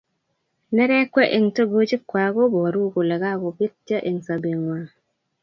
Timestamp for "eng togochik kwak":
1.35-2.29